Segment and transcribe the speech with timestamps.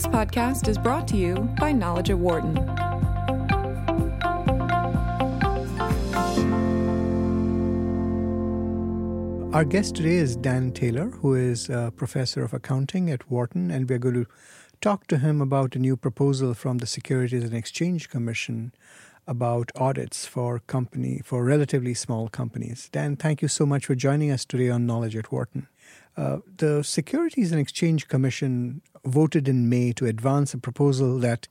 [0.00, 2.56] This podcast is brought to you by Knowledge at Wharton.
[9.52, 13.90] Our guest today is Dan Taylor, who is a professor of accounting at Wharton, and
[13.90, 14.26] we're going to
[14.80, 18.72] talk to him about a new proposal from the Securities and Exchange Commission
[19.26, 22.88] about audits for company for relatively small companies.
[22.90, 25.68] Dan, thank you so much for joining us today on Knowledge at Wharton.
[26.16, 31.48] Uh, the Securities and Exchange Commission voted in May to advance a proposal that,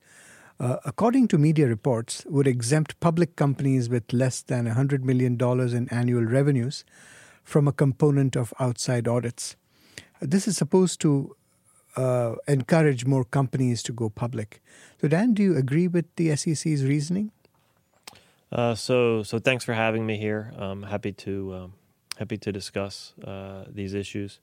[0.60, 5.40] uh, according to media reports, would exempt public companies with less than $100 million
[5.76, 6.84] in annual revenues
[7.44, 9.56] from a component of outside audits.
[10.22, 11.36] This is supposed to
[11.96, 14.62] uh, encourage more companies to go public.
[15.02, 17.32] So, Dan, do you agree with the SEC's reasoning?
[18.52, 20.52] Uh, so, so thanks for having me here.
[20.58, 21.74] I'm happy to um,
[22.20, 24.40] happy to discuss uh, these issues.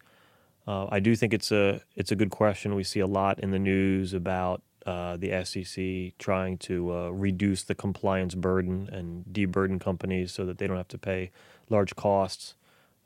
[0.67, 2.75] Uh, I do think it's a it's a good question.
[2.75, 7.63] We see a lot in the news about uh, the SEC trying to uh, reduce
[7.63, 11.31] the compliance burden and deburden companies so that they don't have to pay
[11.69, 12.55] large costs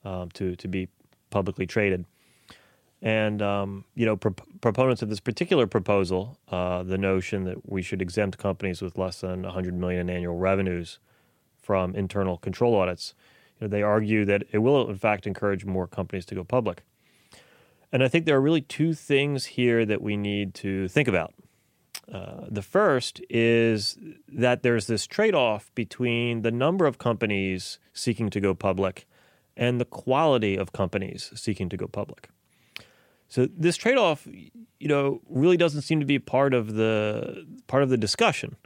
[0.05, 0.89] um, to to be
[1.31, 2.07] publicly traded.
[3.03, 7.83] And um, you know, pro- proponents of this particular proposal, uh, the notion that we
[7.83, 10.99] should exempt companies with less than 100 million in annual revenues
[11.61, 13.15] from internal control audits,
[13.61, 16.83] you know, they argue that it will in fact encourage more companies to go public.
[17.93, 21.35] And I think there are really two things here that we need to think about.
[22.13, 28.31] Uh, the first is that there's this trade off between the number of companies seeking
[28.31, 29.07] to go public
[29.57, 32.29] and the quality of companies seeking to go public.
[33.29, 37.85] So this trade off, you know, really doesn't seem to be part of the part
[37.85, 38.57] of the discussion.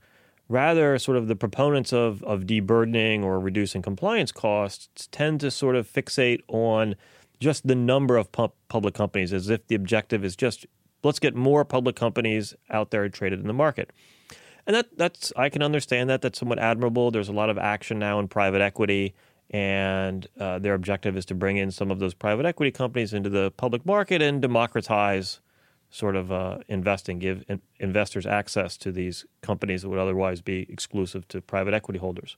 [0.48, 5.77] Rather, sort of the proponents of of deburdening or reducing compliance costs tend to sort
[5.77, 6.97] of fixate on
[7.41, 10.67] just the number of pu- public companies as if the objective is just
[11.03, 13.91] let's get more public companies out there traded in the market.
[14.67, 17.11] And that that's I can understand that that's somewhat admirable.
[17.11, 19.15] There's a lot of action now in private equity
[19.50, 23.28] and uh, their objective is to bring in some of those private equity companies into
[23.28, 25.41] the public market and democratize
[25.94, 30.66] sort of uh, investing, give in- investors access to these companies that would otherwise be
[30.69, 32.37] exclusive to private equity holders.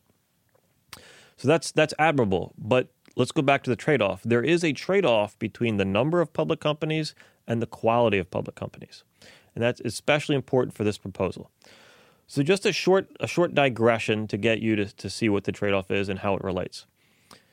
[1.39, 4.23] So that's that's admirable, but let's go back to the trade off.
[4.25, 7.15] There is a trade off between the number of public companies
[7.47, 9.05] and the quality of public companies.
[9.55, 11.51] And that's especially important for this proposal.
[12.27, 15.53] So just a short a short digression to get you to, to see what the
[15.53, 16.85] trade off is and how it relates.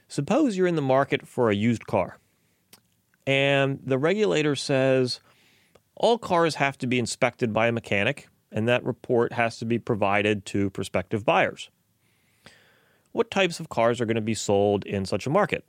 [0.10, 2.18] Suppose you're in the market for a used car
[3.26, 5.22] and the regulator says
[5.96, 9.80] all cars have to be inspected by a mechanic and that report has to be
[9.80, 11.70] provided to prospective buyers
[13.14, 15.64] what types of cars are going to be sold in such a market?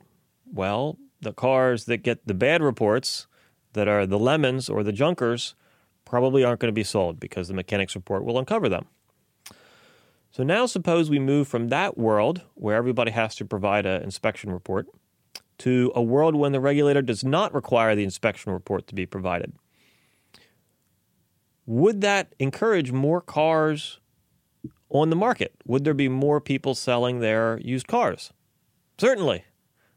[0.51, 3.27] Well, the cars that get the bad reports,
[3.73, 5.55] that are the lemons or the junkers,
[6.03, 8.87] probably aren't going to be sold because the mechanics report will uncover them.
[10.31, 14.51] So now suppose we move from that world where everybody has to provide an inspection
[14.51, 14.87] report
[15.59, 19.53] to a world when the regulator does not require the inspection report to be provided.
[21.65, 23.99] Would that encourage more cars
[24.89, 25.53] on the market?
[25.65, 28.31] Would there be more people selling their used cars?
[28.99, 29.45] Certainly,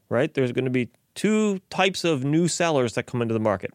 [0.09, 0.33] right?
[0.33, 3.73] There's going to be two types of new sellers that come into the market.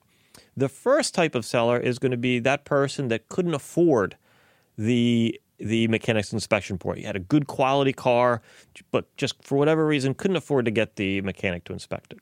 [0.56, 4.16] The first type of seller is going to be that person that couldn't afford
[4.76, 6.98] the the mechanic's inspection report.
[6.98, 8.42] He had a good quality car,
[8.90, 12.18] but just for whatever reason couldn't afford to get the mechanic to inspect it.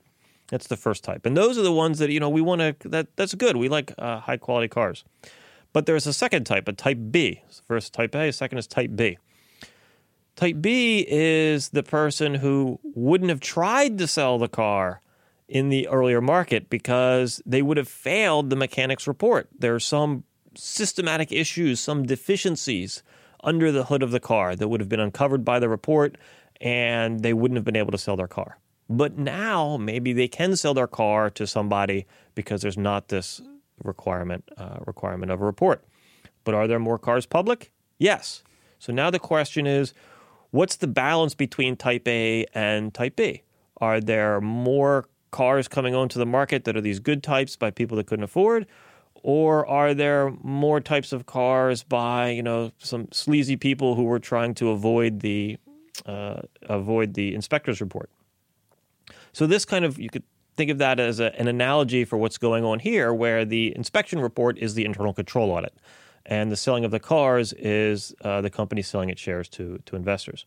[0.48, 2.88] That's the first type, and those are the ones that you know we want to.
[2.88, 3.56] That that's good.
[3.56, 5.04] We like uh, high quality cars.
[5.72, 7.42] But there's a second type, a type B.
[7.66, 9.18] First type A, second is type B.
[10.36, 15.00] Type B is the person who wouldn't have tried to sell the car
[15.48, 19.48] in the earlier market because they would have failed the mechanic's report.
[19.58, 20.24] There are some
[20.54, 23.02] systematic issues, some deficiencies
[23.44, 26.16] under the hood of the car that would have been uncovered by the report
[26.60, 28.58] and they wouldn't have been able to sell their car.
[28.88, 33.40] But now maybe they can sell their car to somebody because there's not this
[33.84, 35.84] requirement uh, requirement of a report.
[36.44, 37.72] But are there more cars public?
[37.98, 38.42] Yes.
[38.78, 39.94] So now the question is,
[40.50, 43.42] what's the balance between Type A and Type B?
[43.76, 47.96] Are there more cars coming onto the market that are these good types by people
[47.96, 48.66] that couldn't afford?
[49.24, 54.18] Or are there more types of cars by you know some sleazy people who were
[54.18, 55.58] trying to avoid the
[56.06, 58.10] uh, avoid the inspector's report?
[59.32, 60.24] So this kind of you could
[60.56, 64.20] think of that as a, an analogy for what's going on here, where the inspection
[64.20, 65.74] report is the internal control audit,
[66.26, 69.96] and the selling of the cars is uh, the company selling its shares to to
[69.96, 70.46] investors.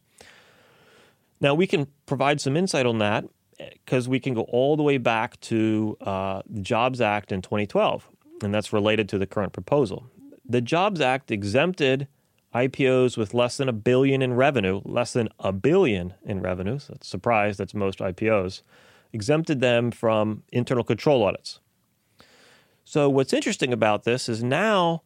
[1.42, 3.26] Now we can provide some insight on that
[3.58, 8.08] because we can go all the way back to uh, the Jobs Act in 2012,
[8.44, 10.08] and that's related to the current proposal.
[10.48, 12.08] the Jobs Act exempted
[12.54, 16.80] IPOs with less than a billion in revenue, less than a billion in revenue.
[16.80, 17.58] So that's surprise.
[17.58, 18.62] That's most IPOs.
[19.16, 21.62] Exempted them from internal control audits.
[22.84, 25.04] So what's interesting about this is now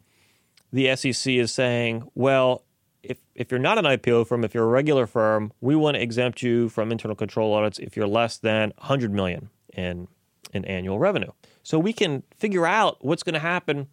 [0.74, 2.64] the SEC is saying, well,
[3.04, 6.02] if if you're not an IPO firm, if you're a regular firm, we want to
[6.02, 10.08] exempt you from internal control audits if you're less than 100 million in
[10.54, 11.32] in annual revenue.
[11.62, 13.90] So we can figure out what's going to happen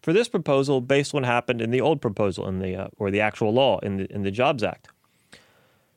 [0.00, 3.10] for this proposal based on what happened in the old proposal in the uh, or
[3.10, 4.88] the actual law in the in the Jobs Act.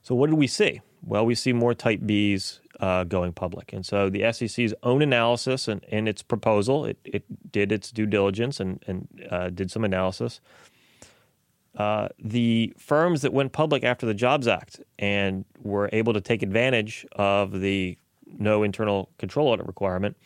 [0.03, 0.81] So what did we see?
[1.01, 5.67] Well, we see more Type Bs uh, going public, and so the SEC's own analysis
[5.67, 9.83] and, and its proposal, it, it did its due diligence and and uh, did some
[9.83, 10.39] analysis.
[11.77, 16.41] Uh, the firms that went public after the Jobs Act and were able to take
[16.41, 20.17] advantage of the no internal control audit requirement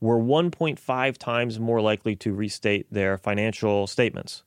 [0.00, 4.42] were 1.5 times more likely to restate their financial statements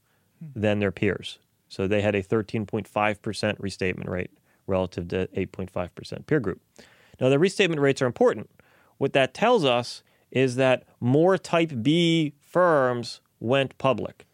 [0.56, 1.40] than their peers.
[1.68, 4.32] So they had a 13.5% restatement rate
[4.66, 6.62] relative to 8.5% peer group.
[7.20, 8.50] Now, the restatement rates are important.
[8.98, 14.26] What that tells us is that more type B firms went public.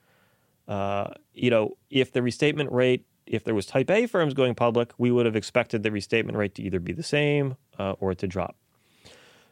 [0.68, 4.92] Uh, you know, if the restatement rate, if there was type A firms going public,
[4.98, 8.28] we would have expected the restatement rate to either be the same uh, or to
[8.28, 8.56] drop.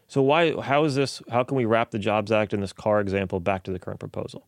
[0.08, 0.60] So why?
[0.62, 1.22] How is this?
[1.30, 4.00] How can we wrap the Jobs Act and this car example back to the current
[4.00, 4.48] proposal?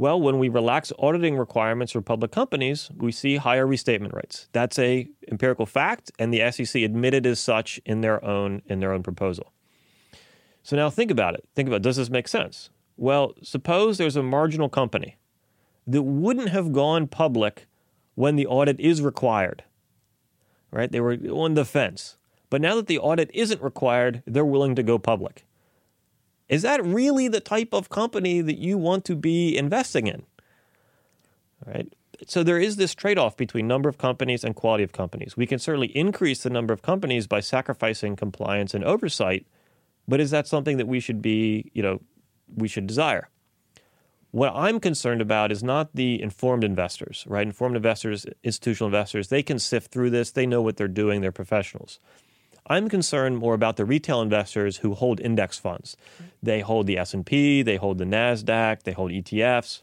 [0.00, 4.48] Well, when we relax auditing requirements for public companies, we see higher restatement rates.
[4.52, 8.92] That's a empirical fact, and the SEC admitted as such in their own in their
[8.92, 9.52] own proposal.
[10.62, 11.48] So now think about it.
[11.56, 12.70] Think about does this make sense?
[12.96, 15.16] Well, suppose there's a marginal company
[15.86, 17.66] that wouldn't have gone public
[18.14, 19.64] when the audit is required.
[20.70, 20.92] Right?
[20.92, 22.18] They were on the fence.
[22.50, 25.44] But now that the audit isn't required, they're willing to go public.
[26.48, 30.24] Is that really the type of company that you want to be investing in?
[31.66, 31.92] Right?
[32.26, 35.36] So there is this trade-off between number of companies and quality of companies.
[35.36, 39.46] We can certainly increase the number of companies by sacrificing compliance and oversight,
[40.08, 42.00] but is that something that we should be, you know,
[42.56, 43.28] we should desire?
[44.30, 47.46] What I'm concerned about is not the informed investors, right?
[47.46, 50.32] Informed investors, institutional investors, they can sift through this.
[50.32, 51.20] They know what they're doing.
[51.20, 51.98] They're professionals.
[52.68, 55.96] I'm concerned more about the retail investors who hold index funds.
[56.42, 59.82] They hold the S&P, they hold the Nasdaq, they hold ETFs.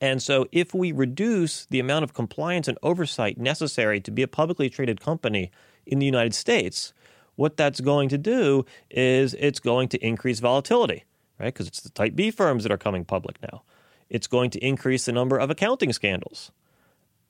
[0.00, 4.28] And so if we reduce the amount of compliance and oversight necessary to be a
[4.28, 5.50] publicly traded company
[5.86, 6.92] in the United States,
[7.34, 11.04] what that's going to do is it's going to increase volatility,
[11.38, 11.52] right?
[11.52, 13.62] Because it's the type B firms that are coming public now.
[14.08, 16.52] It's going to increase the number of accounting scandals.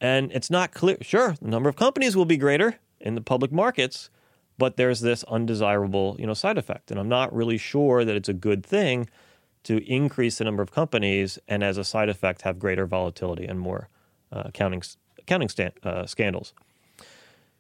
[0.01, 3.51] And it's not clear, sure, the number of companies will be greater in the public
[3.51, 4.11] markets,
[4.59, 8.29] but there's this undesirable you know side effect and i'm not really sure that it's
[8.29, 9.09] a good thing
[9.65, 13.61] to increase the number of companies and as a side effect have greater volatility and
[13.61, 13.89] more
[14.33, 14.83] uh, accounting
[15.19, 16.55] accounting sta- uh, scandals.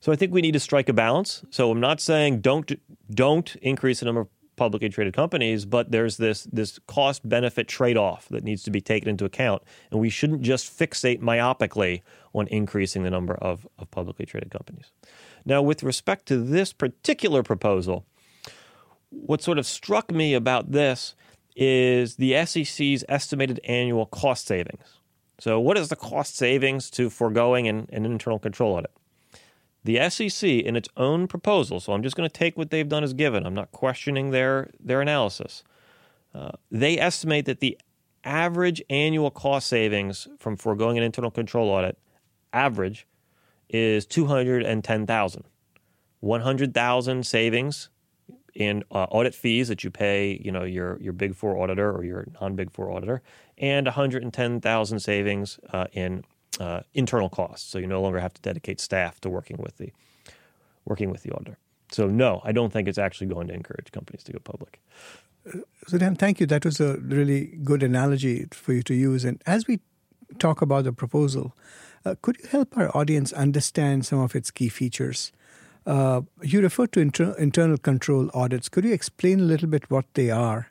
[0.00, 1.44] So i think we need to strike a balance.
[1.50, 2.72] So i'm not saying don't
[3.10, 8.26] don't increase the number of publicly traded companies but there's this this cost benefit trade-off
[8.28, 9.62] that needs to be taken into account
[9.92, 12.02] and we shouldn't just fixate myopically
[12.34, 14.90] on increasing the number of, of publicly traded companies
[15.48, 18.04] now, with respect to this particular proposal,
[19.08, 21.14] what sort of struck me about this
[21.56, 24.98] is the SEC's estimated annual cost savings.
[25.40, 28.90] So, what is the cost savings to foregoing an, an internal control audit?
[29.84, 33.02] The SEC, in its own proposal, so I'm just going to take what they've done
[33.02, 35.64] as given, I'm not questioning their, their analysis.
[36.34, 37.78] Uh, they estimate that the
[38.22, 41.96] average annual cost savings from foregoing an internal control audit,
[42.52, 43.06] average,
[43.69, 45.44] is 210,000.
[46.20, 47.91] 100,000 savings
[48.55, 52.05] in uh, audit fees that you pay, you know, your your Big Four auditor or
[52.05, 53.22] your non-Big Four auditor,
[53.56, 56.25] and 110,000 savings uh, in
[56.58, 57.70] uh, internal costs.
[57.70, 59.93] So you no longer have to dedicate staff to working with the
[60.84, 61.58] working with the auditor.
[61.93, 64.81] So no, I don't think it's actually going to encourage companies to go public.
[65.87, 66.46] So Dan, thank you.
[66.46, 69.25] That was a really good analogy for you to use.
[69.25, 69.81] And as we
[70.39, 71.55] talk about the proposal,
[72.05, 75.32] uh, could you help our audience understand some of its key features?
[75.86, 78.69] Uh, you referred to inter- internal control audits.
[78.69, 80.70] Could you explain a little bit what they are?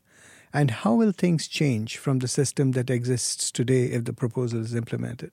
[0.53, 4.75] And how will things change from the system that exists today if the proposal is
[4.75, 5.31] implemented?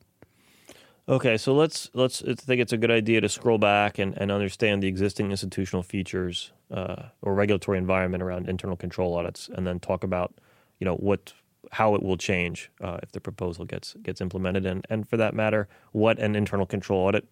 [1.06, 4.32] Okay, so let's let's I think it's a good idea to scroll back and, and
[4.32, 9.80] understand the existing institutional features uh, or regulatory environment around internal control audits, and then
[9.80, 10.34] talk about
[10.78, 11.34] you know what
[11.72, 15.34] how it will change uh, if the proposal gets gets implemented, and and for that
[15.34, 17.26] matter, what an internal control audit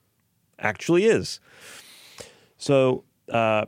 [0.58, 1.40] actually is.
[2.56, 3.04] So.
[3.30, 3.66] Uh,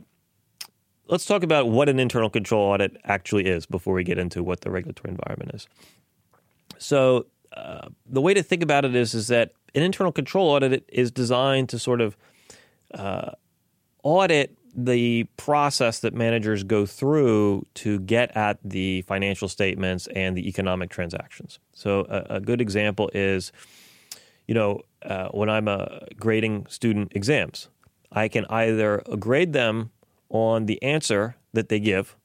[1.07, 4.63] let's talk about what an internal control audit actually is before we get into what
[4.63, 5.69] the regulatory environment is.
[6.79, 10.85] So uh, the way to think about it is is that an internal control audit
[10.89, 12.17] is designed to sort of
[12.93, 13.31] uh,
[14.03, 20.49] audit the process that managers go through to get at the financial statements and the
[20.49, 21.59] economic transactions.
[21.73, 23.53] So a, a good example is,
[24.47, 25.87] you know, uh, when I'm uh,
[26.19, 27.69] grading student exams,
[28.11, 29.91] I can either grade them
[30.29, 32.17] on the answer that they give,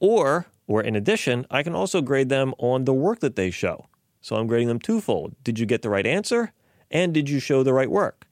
[0.00, 3.86] or or in addition, I can also grade them on the work that they show.
[4.20, 5.36] So I'm grading them twofold.
[5.44, 6.52] Did you get the right answer?
[6.90, 8.25] And did you show the right work?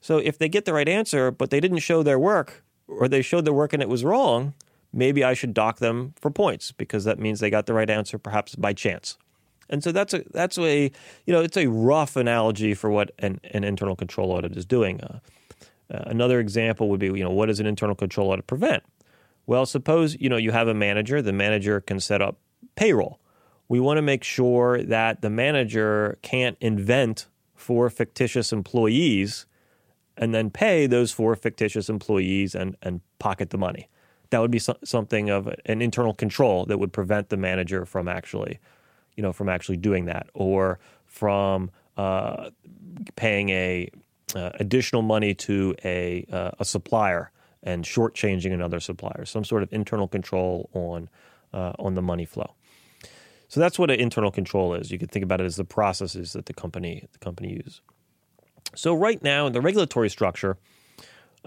[0.00, 3.22] So if they get the right answer, but they didn't show their work, or they
[3.22, 4.54] showed their work and it was wrong,
[4.92, 8.18] maybe I should dock them for points because that means they got the right answer
[8.18, 9.16] perhaps by chance.
[9.68, 10.90] And so that's a that's a
[11.26, 15.00] you know it's a rough analogy for what an, an internal control audit is doing.
[15.00, 15.20] Uh,
[15.92, 18.82] uh, another example would be you know what does an internal control audit prevent?
[19.46, 21.22] Well, suppose you know you have a manager.
[21.22, 22.36] The manager can set up
[22.74, 23.20] payroll.
[23.68, 29.46] We want to make sure that the manager can't invent four fictitious employees
[30.20, 33.88] and then pay those four fictitious employees and, and pocket the money.
[34.28, 38.06] That would be so, something of an internal control that would prevent the manager from
[38.06, 38.60] actually,
[39.16, 42.50] you know, from actually doing that or from uh,
[43.16, 43.90] paying a
[44.36, 49.24] uh, additional money to a uh, a supplier and shortchanging another supplier.
[49.24, 51.08] Some sort of internal control on
[51.52, 52.54] uh, on the money flow.
[53.48, 54.92] So that's what an internal control is.
[54.92, 57.80] You could think about it as the processes that the company the company uses.
[58.74, 60.56] So right now in the regulatory structure,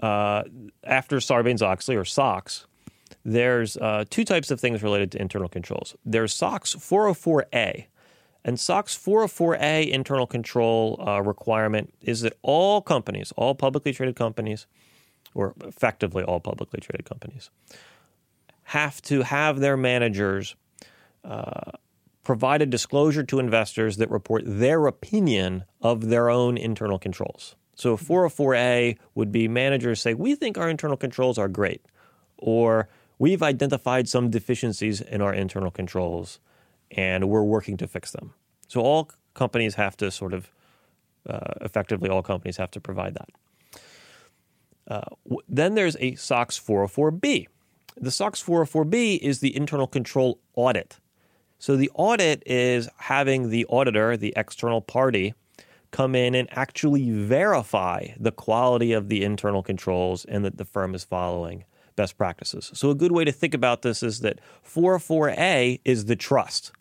[0.02, 0.42] uh,
[0.82, 2.66] after Sarbanes Oxley or SOX,
[3.24, 5.94] there's uh, two types of things related to internal controls.
[6.04, 7.86] There's SOX 404A,
[8.44, 14.66] and SOX 404A internal control uh, requirement is that all companies, all publicly traded companies,
[15.34, 17.50] or effectively all publicly traded companies,
[18.64, 20.56] have to have their managers
[21.24, 21.72] uh,
[22.24, 27.54] provide a disclosure to investors that report their opinion of their own internal controls.
[27.74, 31.84] So 404A would be managers say, We think our internal controls are great,
[32.38, 32.88] or
[33.18, 36.40] we've identified some deficiencies in our internal controls
[36.90, 38.34] and we're working to fix them.
[38.68, 40.50] So all companies have to sort of,
[41.28, 43.28] uh, effectively, all companies have to provide that.
[44.86, 47.48] Uh, w- then there's a SOX 404B.
[47.96, 50.98] The SOX 404B is the internal control audit.
[51.58, 55.34] So the audit is having the auditor, the external party,
[55.90, 60.94] come in and actually verify the quality of the internal controls and that the firm
[60.94, 62.70] is following best practices.
[62.74, 66.72] So a good way to think about this is that 404A is the trust.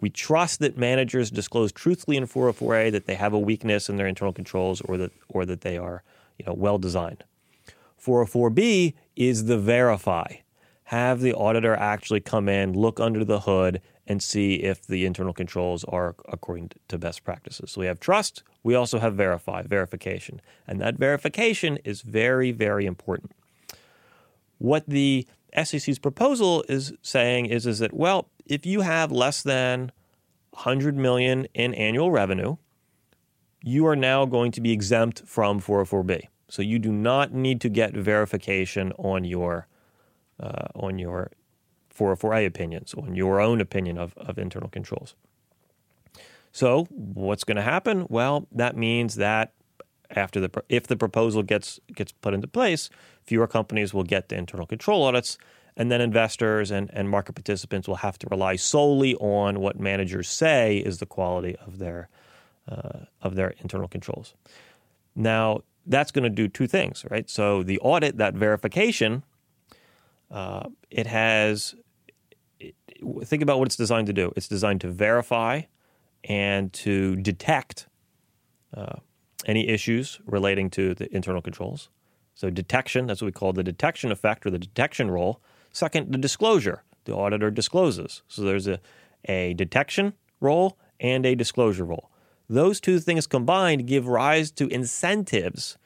[0.00, 4.06] We trust that managers disclose truthfully in 404A that they have a weakness in their
[4.06, 6.02] internal controls or that or that they are,
[6.38, 7.24] you know, well designed.
[8.00, 10.34] 404B is the verify
[10.88, 15.34] have the auditor actually come in, look under the hood, and see if the internal
[15.34, 17.72] controls are according to best practices.
[17.72, 20.40] So we have trust, we also have verify, verification.
[20.66, 23.32] And that verification is very, very important.
[24.56, 25.26] What the
[25.62, 29.92] SEC's proposal is saying is, is that, well, if you have less than
[30.52, 32.56] 100 million in annual revenue,
[33.62, 36.28] you are now going to be exempt from 404B.
[36.48, 39.68] So you do not need to get verification on your
[40.40, 41.30] uh, on your
[41.94, 45.14] 404A opinions, on your own opinion of, of internal controls.
[46.52, 48.06] So, what's going to happen?
[48.08, 49.52] Well, that means that
[50.10, 52.88] after the if the proposal gets gets put into place,
[53.24, 55.36] fewer companies will get the internal control audits,
[55.76, 60.28] and then investors and, and market participants will have to rely solely on what managers
[60.28, 62.08] say is the quality of their
[62.68, 64.34] uh, of their internal controls.
[65.14, 67.28] Now, that's going to do two things, right?
[67.28, 69.24] So the audit, that verification,
[70.30, 71.74] uh, it has,
[72.60, 72.74] it,
[73.24, 74.32] think about what it's designed to do.
[74.36, 75.62] It's designed to verify
[76.24, 77.88] and to detect
[78.76, 78.96] uh,
[79.46, 81.88] any issues relating to the internal controls.
[82.34, 85.40] So, detection, that's what we call the detection effect or the detection role.
[85.72, 86.84] Second, the disclosure.
[87.04, 88.22] The auditor discloses.
[88.28, 88.80] So, there's a,
[89.24, 92.10] a detection role and a disclosure role.
[92.48, 95.78] Those two things combined give rise to incentives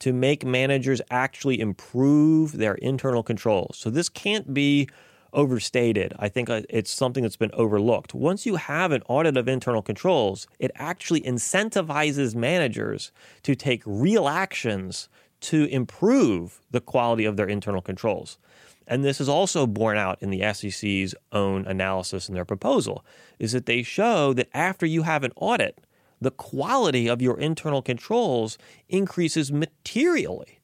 [0.00, 3.76] to make managers actually improve their internal controls.
[3.76, 4.88] So this can't be
[5.32, 6.14] overstated.
[6.18, 8.14] I think uh, it's something that's been overlooked.
[8.14, 13.12] Once you have an audit of internal controls, it actually incentivizes managers
[13.42, 15.08] to take real actions
[15.40, 18.38] to improve the quality of their internal controls.
[18.86, 23.04] And this is also borne out in the SEC's own analysis in their proposal,
[23.38, 25.78] is that they show that after you have an audit,
[26.20, 28.58] the quality of your internal controls
[28.88, 30.60] increases materially.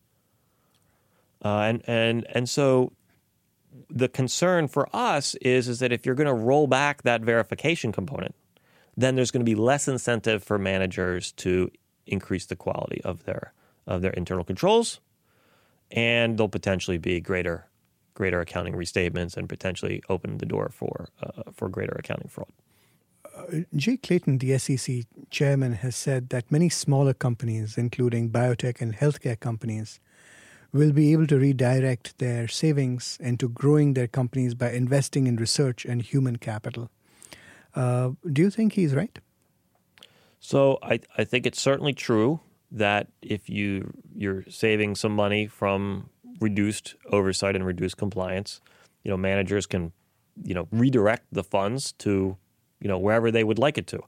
[1.44, 2.92] Uh, and and and so
[3.90, 7.92] the concern for us is is that if you're going to roll back that verification
[7.92, 8.34] component,
[8.96, 11.70] then there's going to be less incentive for managers to
[12.06, 13.52] increase the quality of their
[13.86, 15.00] of their internal controls,
[15.90, 17.68] and there'll potentially be greater
[18.14, 22.48] greater accounting restatements and potentially open the door for uh, for greater accounting fraud.
[23.52, 28.96] Uh, Jay Clayton, the SEC chairman, has said that many smaller companies, including biotech and
[28.96, 30.00] healthcare companies,
[30.72, 35.84] will be able to redirect their savings into growing their companies by investing in research
[35.84, 36.90] and human capital.
[37.74, 39.18] Uh, do you think he's right?
[40.40, 46.10] So I, I think it's certainly true that if you you're saving some money from
[46.40, 48.60] reduced oversight and reduced compliance,
[49.04, 49.92] you know managers can
[50.44, 52.36] you know redirect the funds to
[52.84, 54.00] you know wherever they would like it to.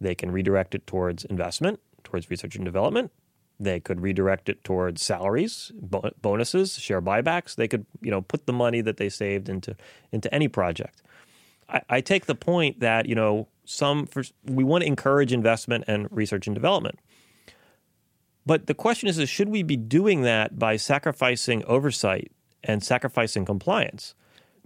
[0.00, 3.10] They can redirect it towards investment, towards research and development.
[3.58, 5.70] They could redirect it towards salaries,
[6.22, 7.56] bonuses, share buybacks.
[7.56, 9.76] They could you know put the money that they saved into
[10.12, 11.02] into any project.
[11.68, 15.84] I, I take the point that you know some for, we want to encourage investment
[15.86, 16.98] and research and development.
[18.46, 22.32] But the question is, is should we be doing that by sacrificing oversight
[22.64, 24.14] and sacrificing compliance?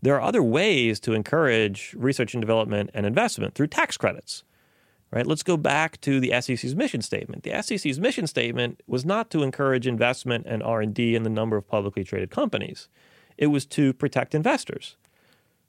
[0.04, 4.44] There are other ways to encourage research and development and investment through tax credits.
[5.11, 5.26] Right?
[5.26, 7.42] Let's go back to the SEC's mission statement.
[7.42, 11.66] The SEC's mission statement was not to encourage investment and R&D in the number of
[11.66, 12.90] publicly traded companies.
[13.38, 14.96] It was to protect investors.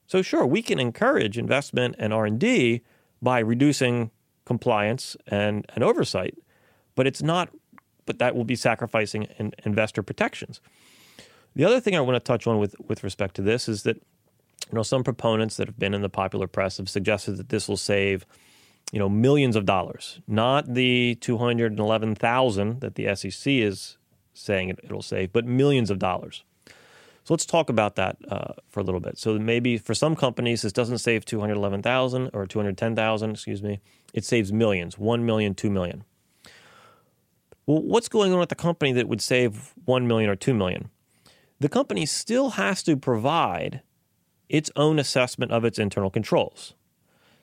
[0.06, 2.82] So sure, we can encourage investment and R&D
[3.22, 4.12] by reducing
[4.44, 6.38] compliance and, and oversight,
[6.96, 7.50] but it's not
[8.06, 10.62] but that will be sacrificing in investor protections.
[11.56, 14.00] The other thing I want to touch on with, with respect to this is that
[14.70, 17.68] you know some proponents that have been in the popular press have suggested that this
[17.68, 18.26] will save
[18.92, 23.98] you know millions of dollars, not the 211,000 that the SEC is
[24.34, 26.44] saying it, will save, but millions of dollars.
[27.24, 29.18] So let's talk about that uh, for a little bit.
[29.18, 33.80] So maybe for some companies, this doesn't save 211,000 or 210,000, excuse me.
[34.14, 36.04] It saves millions, 1 million, 2 million.
[37.66, 40.92] Well, what's going on with the company that would save 1 million or 2 million?
[41.60, 43.82] The company still has to provide
[44.50, 46.74] its own assessment of its internal controls.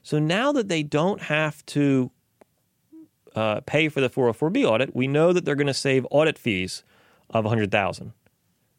[0.03, 2.11] So now that they don't have to
[3.35, 6.83] uh, pay for the 404B audit, we know that they're going to save audit fees
[7.31, 8.13] of 100,000.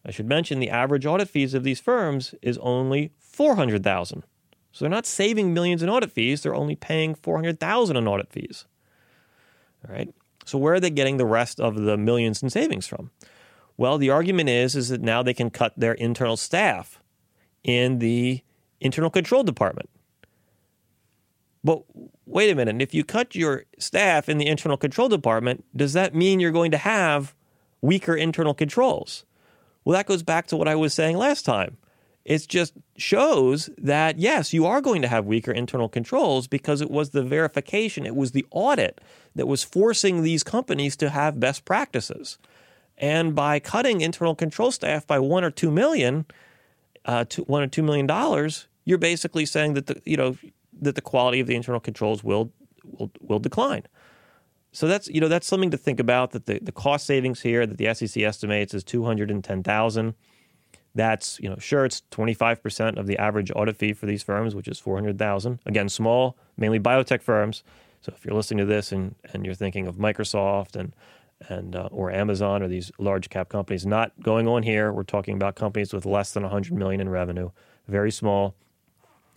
[0.05, 4.23] I should mention the average audit fees of these firms is only 400,000.
[4.71, 8.65] So they're not saving millions in audit fees, they're only paying 400,000 in audit fees.
[9.88, 10.13] All right?
[10.45, 13.12] So where are they getting the rest of the millions in savings from?
[13.77, 16.99] Well, the argument is is that now they can cut their internal staff
[17.63, 18.41] in the
[18.80, 19.89] internal control department.
[21.63, 21.84] But
[22.26, 26.13] wait a minute, if you cut your staff in the internal control department, does that
[26.13, 27.34] mean you're going to have
[27.82, 29.26] weaker internal controls?
[29.86, 31.78] Well, that goes back to what I was saying last time.
[32.26, 36.89] It just shows that, yes, you are going to have weaker internal controls because it
[36.89, 39.02] was the verification, it was the audit
[39.36, 42.38] that was forcing these companies to have best practices.
[42.97, 46.26] And by cutting internal control staff by one or two million,
[47.05, 50.37] uh, two, one or two million dollars, you're basically saying that the you know
[50.81, 52.51] that the quality of the internal controls will
[52.83, 53.83] will will decline.
[54.71, 56.31] So that's you know that's something to think about.
[56.31, 59.63] That the, the cost savings here that the SEC estimates is two hundred and ten
[59.63, 60.15] thousand.
[60.95, 64.67] That's, you know, sure, it's 25% of the average audit fee for these firms, which
[64.67, 65.57] is 400,000.
[65.65, 67.63] Again, small, mainly biotech firms.
[68.01, 70.93] So if you're listening to this and, and you're thinking of Microsoft and,
[71.49, 74.91] and uh, or Amazon or these large cap companies, not going on here.
[74.91, 77.49] We're talking about companies with less than 100 million in revenue,
[77.88, 78.56] very small.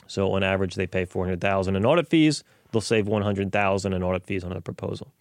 [0.06, 2.44] So on average, they pay 400,000 in audit fees.
[2.70, 5.12] They'll save 100,000 in audit fees on a proposal.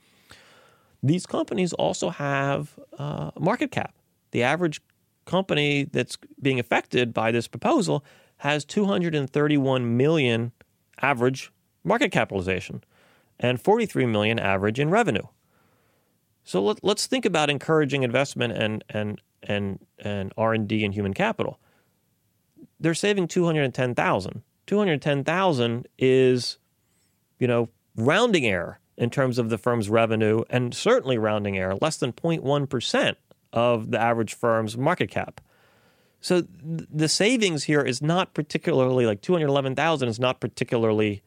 [1.02, 3.94] These companies also have uh, market cap.
[4.32, 4.82] The average
[5.26, 8.04] company that's being affected by this proposal
[8.38, 10.52] has 231 million
[11.02, 11.52] average
[11.84, 12.84] market capitalization
[13.40, 15.24] and 43 million average in revenue.
[16.46, 21.60] So let, us think about encouraging investment and and and and R&D and human capital.
[22.80, 24.44] They're saving 210,000.
[24.68, 26.60] 210,000 is
[27.40, 31.98] you know rounding error in terms of the firm's revenue and certainly rounding error less
[31.98, 33.16] than 0.1%
[33.52, 35.42] of the average firm's market cap.
[36.22, 41.24] So th- the savings here is not particularly like 211,000 is not particularly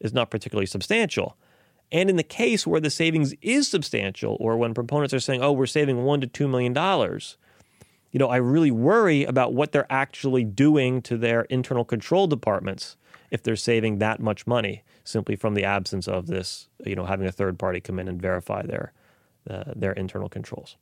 [0.00, 1.36] is not particularly substantial.
[1.92, 5.52] And in the case where the savings is substantial or when proponents are saying, "Oh,
[5.52, 7.36] we're saving 1 to 2 million dollars,"
[8.10, 12.96] you know, I really worry about what they're actually doing to their internal control departments
[13.30, 17.26] if they're saving that much money simply from the absence of this, you know, having
[17.26, 18.92] a third party come in and verify their
[19.48, 20.76] uh, their internal controls.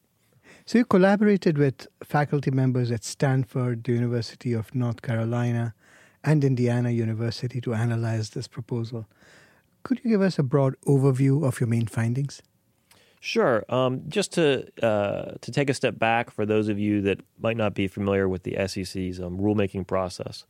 [0.66, 5.74] So you collaborated with faculty members at Stanford, the University of North Carolina,
[6.22, 9.06] and Indiana University to analyze this proposal.
[9.82, 12.42] Could you give us a broad overview of your main findings?
[13.20, 13.64] Sure.
[13.68, 17.56] Um, just to uh, to take a step back for those of you that might
[17.56, 20.44] not be familiar with the SEC's um, rulemaking process,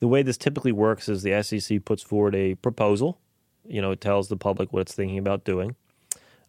[0.00, 3.18] the way this typically works is the SEC puts forward a proposal.
[3.66, 5.76] You know, it tells the public what it's thinking about doing.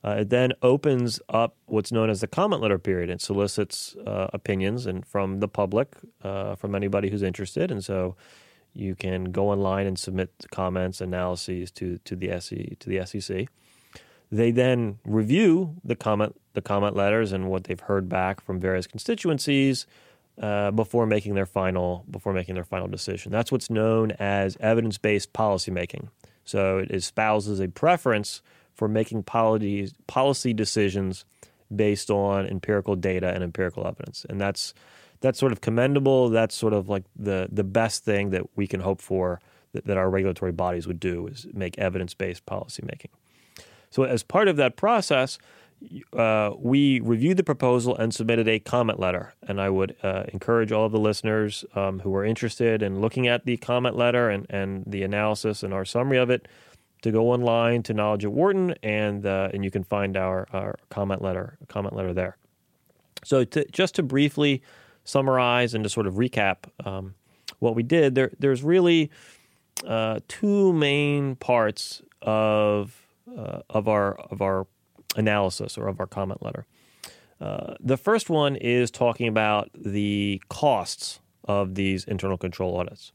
[0.04, 4.28] Uh, it then opens up what's known as the comment letter period and solicits uh,
[4.34, 7.70] opinions and from the public, uh, from anybody who's interested.
[7.70, 8.16] And so
[8.74, 13.48] you can go online and submit comments, analyses to to the SE to the SEC.
[14.32, 18.88] They then review the comment the comment letters and what they've heard back from various
[18.88, 19.86] constituencies
[20.42, 23.32] uh, before making their final before making their final decision.
[23.32, 26.10] That's what's known as evidence based policymaking.
[26.46, 28.42] So it espouses a preference
[28.74, 31.26] for making policy policy decisions
[31.76, 34.74] based on empirical data and empirical evidence, and that's
[35.22, 36.30] that's sort of commendable.
[36.30, 39.40] That's sort of like the the best thing that we can hope for
[39.74, 43.10] that, that our regulatory bodies would do is make evidence based policymaking.
[43.90, 45.38] So, as part of that process,
[46.16, 49.34] uh, we reviewed the proposal and submitted a comment letter.
[49.48, 53.28] And I would uh, encourage all of the listeners um, who are interested in looking
[53.28, 56.48] at the comment letter and, and the analysis and our summary of it
[57.02, 60.76] to go online to Knowledge at Wharton, and uh, and you can find our, our
[60.90, 62.38] comment letter comment letter there.
[63.24, 64.62] So, to, just to briefly
[65.10, 67.16] summarize and to sort of recap um,
[67.60, 69.10] what we did, there there's really
[69.86, 73.02] uh, two main parts of
[73.38, 74.68] uh, of our of our
[75.16, 76.66] analysis or of our comment letter.
[77.42, 83.12] Uh, the first one is talking about the costs of these internal control audits.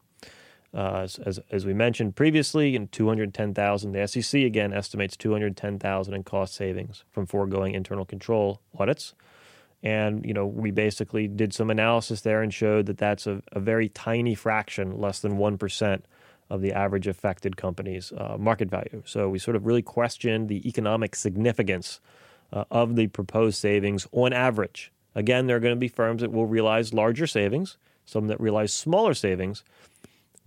[0.73, 6.25] Uh, as, as, as, we mentioned previously, in 210,000, the SEC again estimates 210,000 in
[6.25, 9.15] cost savings from foregoing internal control audits.
[9.85, 13.61] And you know, we basically did some analysis there and showed that that's a, a
[13.61, 16.07] very tiny fraction, less than one percent
[16.51, 19.03] of the average affected company's uh, market value.
[19.05, 22.01] So we sort of really questioned the economic significance
[22.53, 24.91] uh, of the proposed savings on average.
[25.15, 28.73] Again, there are going to be firms that will realize larger savings, some that realize
[28.73, 29.65] smaller savings.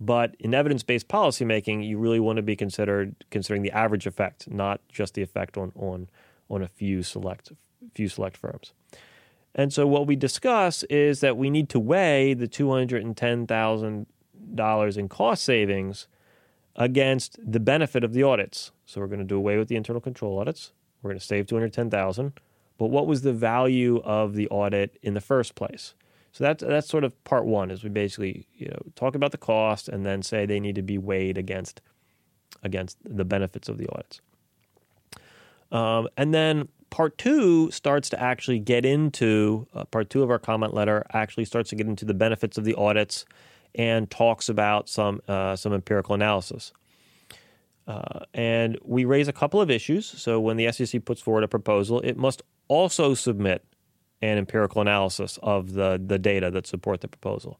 [0.00, 4.80] But in evidence-based policymaking, you really want to be considered considering the average effect, not
[4.88, 6.08] just the effect on on
[6.48, 7.52] on a few select
[7.94, 8.72] few select firms.
[9.54, 14.06] And so what we discuss is that we need to weigh the 210,000
[14.54, 16.08] dollars in cost savings
[16.76, 18.70] against the benefit of the audits.
[18.86, 20.72] So we're going to do away with the internal control audits.
[21.02, 22.32] We're going to save 210,000.
[22.78, 25.94] But what was the value of the audit in the first place?
[26.30, 29.38] So that's that's sort of part one is we basically you know talk about the
[29.38, 31.80] cost and then say they need to be weighed against
[32.62, 34.20] against the benefits of the audits.
[35.72, 40.38] Um, and then part two starts to actually get into uh, part two of our
[40.38, 43.24] comment letter actually starts to get into the benefits of the audits
[43.74, 46.72] and talks about some uh, some empirical analysis.
[47.86, 50.06] Uh, and we raise a couple of issues.
[50.06, 53.64] So when the SEC puts forward a proposal, it must also submit
[54.20, 57.58] an empirical analysis of the the data that support the proposal.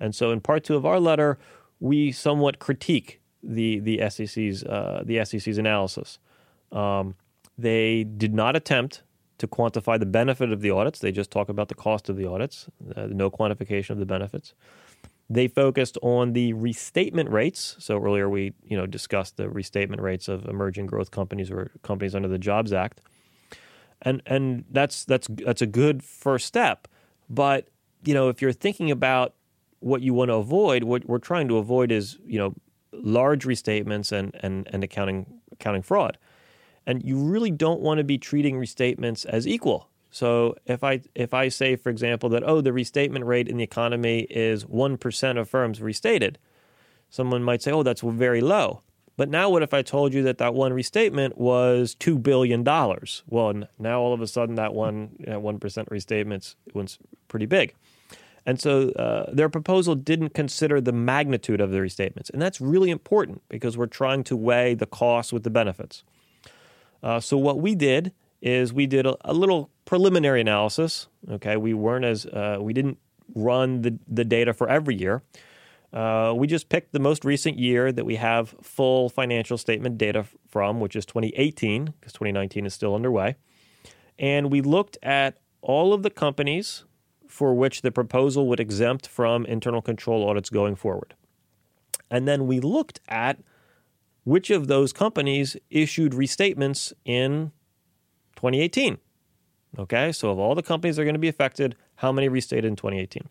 [0.00, 1.38] And so in part two of our letter,
[1.80, 6.18] we somewhat critique the the SEC's uh, the SEC's analysis.
[6.70, 7.14] Um,
[7.58, 9.02] they did not attempt
[9.38, 11.00] to quantify the benefit of the audits.
[11.00, 14.54] They just talk about the cost of the audits, uh, no quantification of the benefits.
[15.28, 17.76] They focused on the restatement rates.
[17.78, 22.14] So earlier we, you know, discussed the restatement rates of emerging growth companies or companies
[22.14, 23.00] under the Jobs Act.
[24.02, 26.86] And and that's that's that's a good first step.
[27.30, 27.68] But,
[28.04, 29.34] you know, if you're thinking about
[29.80, 32.54] what you want to avoid, what we're trying to avoid is, you know,
[32.92, 36.18] large restatements and and, and accounting accounting fraud.
[36.86, 39.88] And you really don't want to be treating restatements as equal.
[40.10, 43.64] So if I if I say, for example, that oh the restatement rate in the
[43.64, 46.38] economy is one percent of firms restated,
[47.08, 48.82] someone might say, oh that's very low.
[49.16, 53.22] But now what if I told you that that one restatement was two billion dollars?
[53.26, 57.74] Well, now all of a sudden that one one you restatements was pretty big.
[58.44, 62.28] And so uh, their proposal didn't consider the magnitude of the restatements.
[62.30, 66.02] And that's really important because we're trying to weigh the costs with the benefits.
[67.02, 71.08] Uh, so what we did is we did a, a little preliminary analysis.
[71.30, 72.98] Okay, we weren't as uh, we didn't
[73.34, 75.22] run the the data for every year.
[75.92, 80.24] Uh, we just picked the most recent year that we have full financial statement data
[80.48, 83.36] from, which is 2018, because 2019 is still underway.
[84.18, 86.84] And we looked at all of the companies
[87.28, 91.14] for which the proposal would exempt from internal control audits going forward.
[92.10, 93.38] And then we looked at
[94.24, 97.52] which of those companies issued restatements in
[98.36, 98.98] 2018.
[99.78, 102.66] Okay, so of all the companies that are going to be affected, how many restated
[102.66, 103.28] in 2018?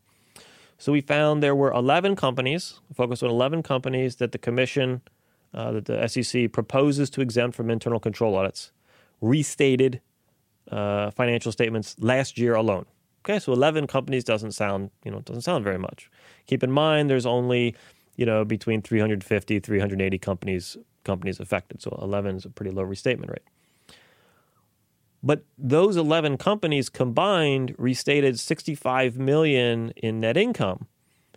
[0.78, 5.02] So we found there were 11 companies, focused on 11 companies that the commission
[5.54, 8.72] uh, that the SEC proposes to exempt from internal control audits
[9.20, 10.02] restated
[10.72, 12.86] uh, financial statements last year alone.
[13.24, 16.10] Okay, so 11 companies doesn't sound, you know, doesn't sound very much.
[16.48, 17.76] Keep in mind there's only,
[18.22, 21.82] you know, between 350, 380 companies companies affected.
[21.82, 23.98] So 11 is a pretty low restatement rate.
[25.24, 30.86] But those 11 companies combined restated 65 million in net income.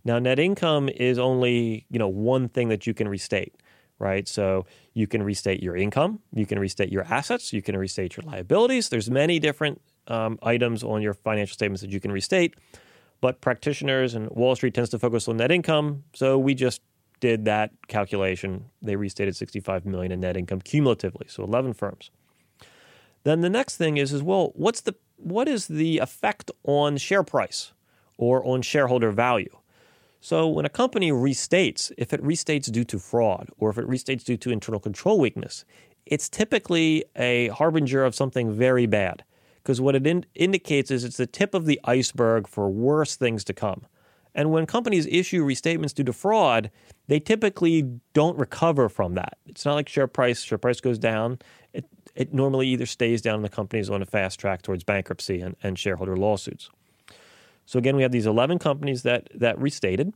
[0.04, 3.54] Now net income is only, you know, one thing that you can restate,
[3.98, 4.28] right?
[4.28, 8.24] So you can restate your income, you can restate your assets, you can restate your
[8.26, 8.90] liabilities.
[8.90, 12.56] There's many different um, items on your financial statements that you can restate.
[13.20, 16.82] But practitioners and Wall Street tends to focus on net income, so we just
[17.20, 18.66] did that calculation.
[18.82, 22.10] They restated 65 million in net income cumulatively, so 11 firms.
[23.22, 27.22] Then the next thing is is well, what's the what is the effect on share
[27.22, 27.72] price
[28.18, 29.56] or on shareholder value?
[30.20, 34.24] So when a company restates, if it restates due to fraud or if it restates
[34.24, 35.64] due to internal control weakness,
[36.06, 39.24] it's typically a harbinger of something very bad
[39.64, 43.42] because what it in- indicates is it's the tip of the iceberg for worse things
[43.44, 43.86] to come.
[44.34, 46.70] And when companies issue restatements due to fraud,
[47.06, 49.38] they typically don't recover from that.
[49.46, 50.42] It's not like share price.
[50.42, 51.38] Share price goes down.
[51.72, 54.84] It, it normally either stays down and the company is on a fast track towards
[54.84, 56.68] bankruptcy and, and shareholder lawsuits.
[57.64, 60.12] So again, we have these 11 companies that, that restated,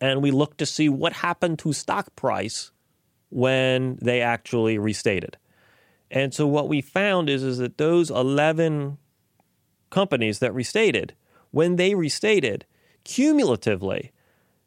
[0.00, 2.70] and we look to see what happened to stock price
[3.30, 5.36] when they actually restated.
[6.10, 8.98] And so what we found is, is that those 11
[9.90, 11.14] companies that restated,
[11.50, 12.64] when they restated,
[13.04, 14.12] cumulatively,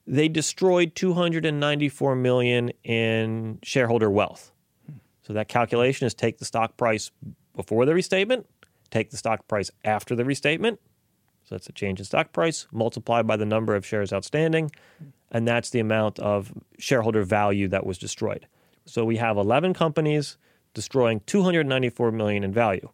[0.05, 4.51] they destroyed 294 million in shareholder wealth.
[5.21, 7.11] So that calculation is take the stock price
[7.55, 8.47] before the restatement,
[8.89, 10.79] take the stock price after the restatement.
[11.43, 14.71] So that's a change in stock price multiplied by the number of shares outstanding,
[15.31, 18.47] and that's the amount of shareholder value that was destroyed.
[18.85, 20.37] So we have 11 companies
[20.73, 22.89] destroying 294 million in value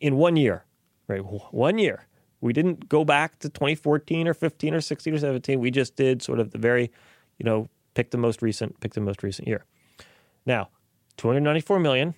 [0.00, 0.64] in one year,
[1.08, 1.20] right?
[1.20, 2.06] One year.
[2.40, 5.60] We didn't go back to 2014 or 15 or 16 or 17.
[5.60, 6.90] We just did sort of the very,
[7.38, 9.64] you know, pick the most recent, pick the most recent year.
[10.44, 10.68] Now,
[11.16, 12.14] 294 million.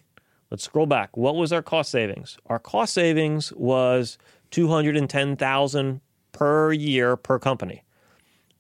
[0.51, 1.17] Let's scroll back.
[1.17, 2.39] What was our cost savings?
[2.47, 4.19] Our cost savings was
[4.51, 6.01] 210,000
[6.33, 7.85] per year per company.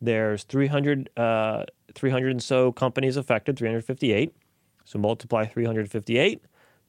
[0.00, 4.34] There's 300, uh, 300 and so companies affected, 358.
[4.86, 6.42] So multiply 358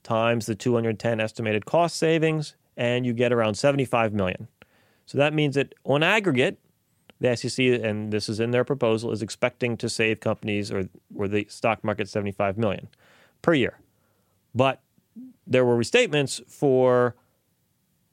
[0.03, 4.47] times the 210 estimated cost savings, and you get around 75 million.
[5.05, 6.59] So that means that on aggregate,
[7.19, 11.27] the SEC, and this is in their proposal, is expecting to save companies or, or
[11.27, 12.87] the stock market 75 million
[13.41, 13.79] per year.
[14.53, 14.81] But
[15.47, 17.15] there were restatements for,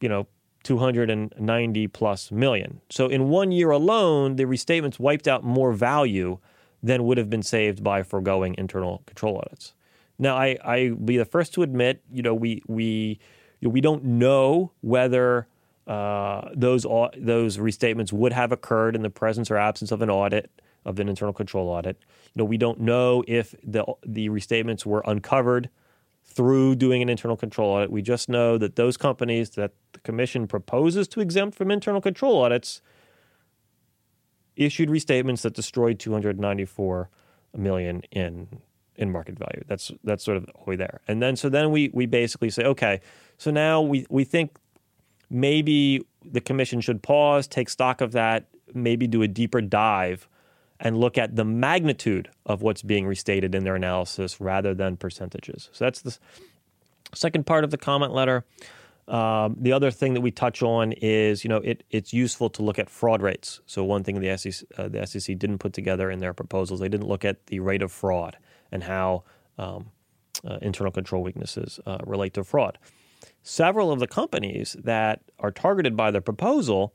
[0.01, 0.27] you know,
[0.63, 2.81] 290 plus million.
[2.89, 6.39] So in one year alone, the restatements wiped out more value
[6.85, 9.73] than would have been saved by foregoing internal control audits.
[10.19, 13.19] Now, I I be the first to admit, you know, we we
[13.63, 15.49] we don't know whether
[15.87, 16.83] uh, those
[17.17, 20.51] those restatements would have occurred in the presence or absence of an audit
[20.85, 21.97] of an internal control audit.
[22.35, 25.71] You know, we don't know if the the restatements were uncovered
[26.23, 27.91] through doing an internal control audit.
[27.91, 32.43] We just know that those companies that the commission proposes to exempt from internal control
[32.43, 32.83] audits
[34.57, 37.11] issued restatements that destroyed 294
[37.57, 38.49] million in
[38.97, 39.65] in market value.
[39.67, 41.01] That's that's sort of the way there.
[41.09, 43.01] And then so then we we basically say, okay,
[43.39, 44.57] so now we we think
[45.31, 50.29] maybe the commission should pause, take stock of that, maybe do a deeper dive
[50.81, 55.71] and look at the magnitude of what's being restated in their analysis rather than percentages.
[55.73, 56.19] So that's the
[57.15, 58.45] second part of the comment letter.
[59.07, 62.63] Um, the other thing that we touch on is, you know, it, it's useful to
[62.63, 63.61] look at fraud rates.
[63.67, 66.89] So one thing the SEC, uh, the SEC didn't put together in their proposals, they
[66.89, 68.39] didn't look at the rate of fraud
[68.73, 69.25] and how
[69.59, 69.91] um,
[70.47, 72.79] uh, internal control weaknesses uh, relate to fraud.
[73.43, 76.95] Several of the companies that are targeted by the proposal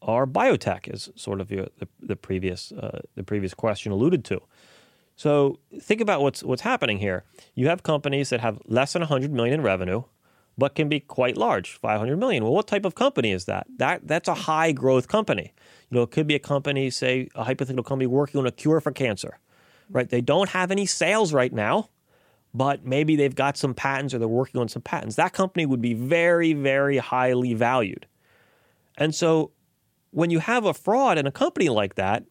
[0.00, 1.68] are biotech, as sort of the,
[2.00, 4.40] the previous uh, the previous question alluded to.
[5.16, 7.24] So think about what's what's happening here.
[7.54, 10.04] You have companies that have less than 100 million in revenue
[10.56, 12.44] but can be quite large, 500 million.
[12.44, 13.66] Well, what type of company is that?
[13.78, 15.52] That that's a high growth company.
[15.90, 18.80] You know, it could be a company, say a hypothetical company working on a cure
[18.80, 19.38] for cancer.
[19.90, 20.08] Right?
[20.08, 21.90] They don't have any sales right now,
[22.54, 25.16] but maybe they've got some patents or they're working on some patents.
[25.16, 28.06] That company would be very very highly valued.
[28.96, 29.50] And so
[30.10, 32.24] when you have a fraud in a company like that,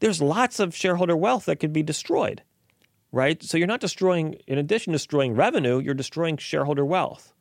[0.00, 2.42] there's lots of shareholder wealth that could be destroyed
[3.12, 3.42] right?
[3.42, 7.32] So you're not destroying, in addition to destroying revenue, you're destroying shareholder wealth.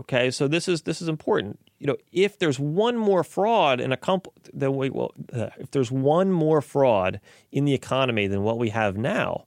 [0.00, 1.58] Okay, so this is this is important.
[1.78, 5.70] you know, if there's one more fraud in a comp, then we well, uh, if
[5.70, 7.20] there's one more fraud
[7.52, 9.44] in the economy than what we have now,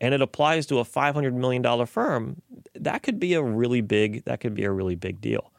[0.00, 2.42] and it applies to a five hundred million dollar firm,
[2.74, 5.52] that could be a really big that could be a really big deal.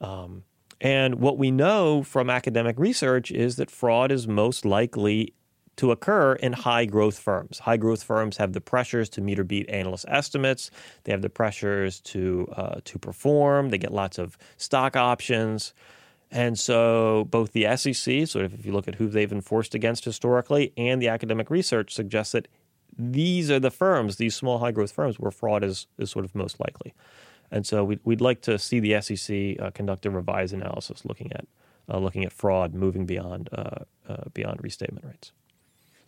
[0.00, 0.44] Um,
[0.80, 5.34] and what we know from academic research is that fraud is most likely
[5.80, 7.60] to occur in high growth firms.
[7.60, 10.70] High growth firms have the pressures to meet or beat analyst estimates.
[11.04, 13.70] They have the pressures to uh, to perform.
[13.70, 15.72] They get lots of stock options.
[16.30, 20.04] And so both the SEC, sort of if you look at who they've enforced against
[20.04, 22.46] historically, and the academic research suggests that
[22.98, 26.34] these are the firms, these small high growth firms, where fraud is, is sort of
[26.34, 26.92] most likely.
[27.50, 31.32] And so we'd, we'd like to see the SEC uh, conduct a revised analysis looking
[31.32, 31.46] at
[31.88, 35.32] uh, looking at fraud moving beyond uh, uh beyond restatement rates.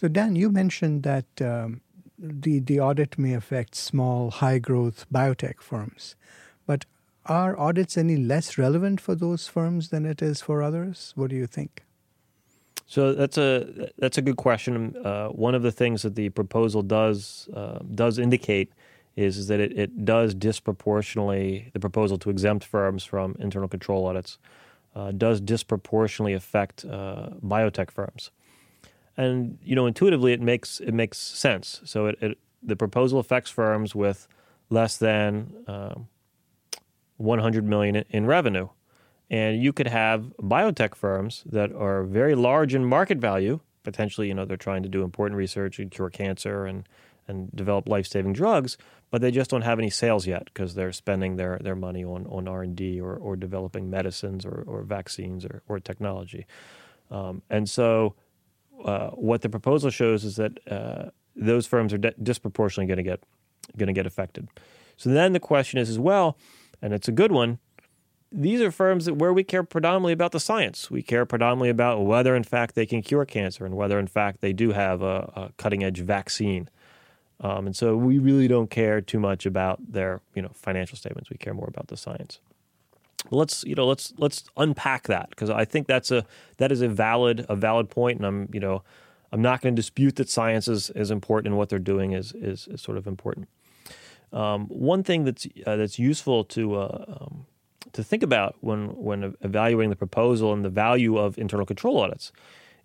[0.02, 1.80] So, Dan, you mentioned that um,
[2.18, 6.16] the, the audit may affect small, high growth biotech firms.
[6.66, 6.86] But
[7.26, 11.12] are audits any less relevant for those firms than it is for others?
[11.14, 11.84] What do you think?
[12.84, 14.96] So that's a that's a good question.
[15.04, 18.72] Uh, one of the things that the proposal does uh, does indicate
[19.14, 24.04] is, is that it, it does disproportionately the proposal to exempt firms from internal control
[24.04, 24.38] audits
[24.96, 28.32] uh, does disproportionately affect uh, biotech firms
[29.16, 31.80] and you know intuitively it makes it makes sense.
[31.84, 34.28] So it, it the proposal affects firms with
[34.70, 36.08] less than um,
[37.16, 38.68] 100 million in revenue,
[39.30, 43.60] and you could have biotech firms that are very large in market value.
[43.82, 46.88] Potentially, you know, they're trying to do important research and cure cancer and
[47.28, 48.76] and develop life saving drugs,
[49.10, 52.26] but they just don't have any sales yet because they're spending their, their money on,
[52.26, 56.46] on R and D or, or developing medicines or, or vaccines or, or technology.
[57.10, 58.14] Um, and so
[58.84, 63.10] uh, what the proposal shows is that uh, those firms are de- disproportionately going to
[63.10, 63.22] get
[63.76, 64.48] going to get affected.
[64.96, 66.36] So then the question is as well,
[66.80, 67.58] and it's a good one.
[68.30, 70.90] These are firms that where we care predominantly about the science.
[70.90, 74.40] We care predominantly about whether, in fact, they can cure cancer and whether, in fact,
[74.40, 76.68] they do have a, a cutting edge vaccine.
[77.40, 81.30] Um, and so we really don't care too much about their you know financial statements.
[81.30, 82.40] We care more about the science
[83.30, 86.24] let's you know let's let's unpack that because I think that's a
[86.58, 88.82] that is a valid a valid point, and I'm you know
[89.32, 92.32] I'm not going to dispute that science is, is important and what they're doing is
[92.32, 93.48] is, is sort of important.
[94.32, 97.46] Um, one thing that's uh, that's useful to uh, um,
[97.92, 102.32] to think about when when evaluating the proposal and the value of internal control audits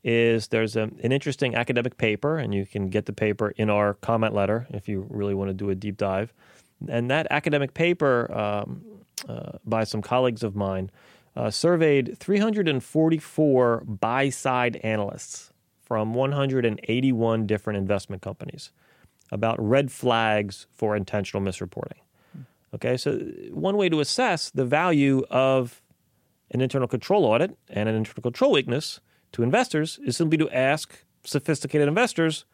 [0.03, 3.95] is there's a, an interesting academic paper, and you can get the paper in our
[3.95, 6.33] comment letter if you really want to do a deep dive.
[6.87, 8.83] And that academic paper um,
[9.65, 10.91] by some colleagues of mine
[11.35, 18.71] uh, surveyed 344 buy side analysts from 181 different investment companies
[19.31, 21.99] about red flags for intentional misreporting.
[22.73, 23.17] Okay, so
[23.51, 25.81] one way to assess the value of
[26.51, 28.99] an internal control audit and an internal control weakness
[29.31, 32.45] to investors is simply to ask sophisticated investors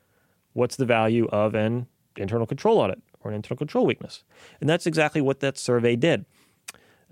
[0.54, 4.24] what's the value of an internal control audit or an internal control weakness.
[4.60, 6.26] And that's exactly what that survey did.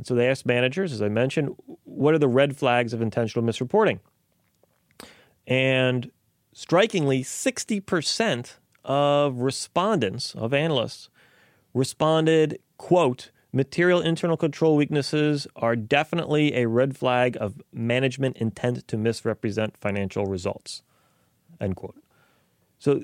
[0.02, 3.48] And so they asked managers, as I mentioned, what are the red flags of intentional
[3.48, 4.00] misreporting?
[5.46, 6.10] And
[6.54, 11.12] strikingly, 60% of respondents, of analysts,
[11.76, 18.98] responded, quote, material internal control weaknesses are definitely a red flag of management intent to
[18.98, 20.82] misrepresent financial results,
[21.60, 22.02] end quote.
[22.80, 23.04] So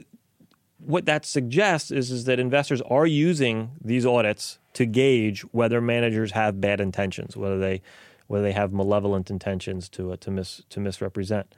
[0.79, 6.31] what that suggests is, is that investors are using these audits to gauge whether managers
[6.33, 7.81] have bad intentions, whether they
[8.27, 11.55] whether they have malevolent intentions to uh, to mis to misrepresent,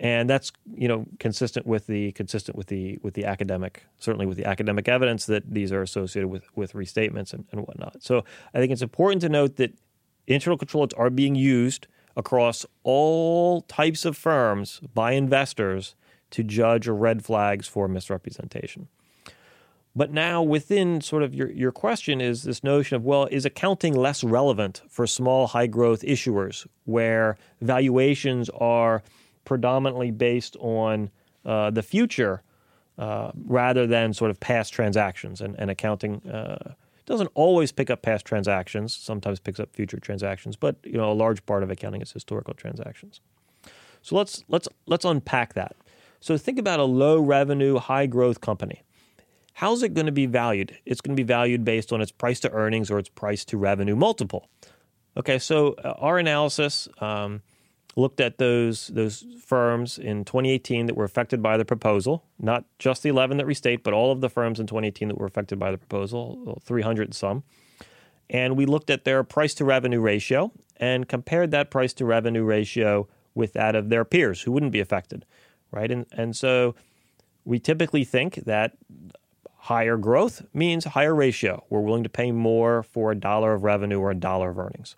[0.00, 4.36] and that's you know consistent with the consistent with the with the academic certainly with
[4.36, 8.02] the academic evidence that these are associated with with restatements and, and whatnot.
[8.02, 9.72] So I think it's important to note that
[10.26, 15.94] internal controls are being used across all types of firms by investors
[16.30, 18.88] to judge red flags for misrepresentation.
[19.96, 23.94] But now, within sort of your, your question, is this notion of, well, is accounting
[23.94, 29.02] less relevant for small, high growth issuers where valuations are
[29.46, 31.10] predominantly based on
[31.46, 32.42] uh, the future
[32.98, 35.40] uh, rather than sort of past transactions?
[35.40, 36.74] And, and accounting uh,
[37.06, 41.14] doesn't always pick up past transactions, sometimes picks up future transactions, but you know, a
[41.14, 43.22] large part of accounting is historical transactions.
[44.02, 45.74] So let's, let's, let's unpack that.
[46.20, 48.82] So think about a low revenue, high growth company.
[49.56, 50.76] How's it going to be valued?
[50.84, 53.56] It's going to be valued based on its price to earnings or its price to
[53.56, 54.50] revenue multiple.
[55.16, 57.40] Okay, so uh, our analysis um,
[57.96, 63.02] looked at those those firms in 2018 that were affected by the proposal, not just
[63.02, 65.70] the 11 that restate, but all of the firms in 2018 that were affected by
[65.70, 67.42] the proposal, 300 and some.
[68.28, 72.44] and we looked at their price to revenue ratio and compared that price to revenue
[72.44, 75.24] ratio with that of their peers who wouldn't be affected,
[75.70, 75.90] right?
[75.90, 76.74] And and so
[77.46, 78.76] we typically think that
[79.56, 81.64] higher growth means higher ratio.
[81.70, 84.96] We're willing to pay more for a dollar of revenue or a dollar of earnings.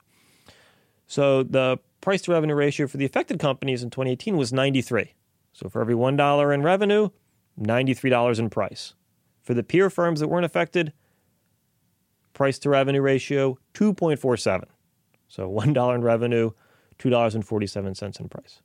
[1.06, 5.14] So the price to revenue ratio for the affected companies in 2018 was 93.
[5.52, 7.08] So for every $1 in revenue,
[7.60, 8.94] $93 in price.
[9.42, 10.92] For the peer firms that weren't affected,
[12.34, 14.64] price to revenue ratio 2.47.
[15.28, 16.50] So $1 in revenue,
[16.98, 18.62] $2.47 in price.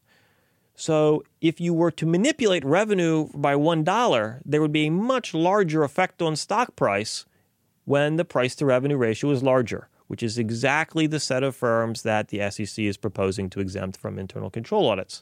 [0.75, 5.83] So if you were to manipulate revenue by $1, there would be a much larger
[5.83, 7.25] effect on stock price
[7.85, 12.01] when the price to revenue ratio is larger, which is exactly the set of firms
[12.03, 15.21] that the SEC is proposing to exempt from internal control audits.